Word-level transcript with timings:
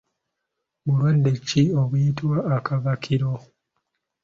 Bulwadde 0.85 1.31
ki 1.47 1.61
obuyitibwa 1.81 2.37
akabakiro? 2.57 3.31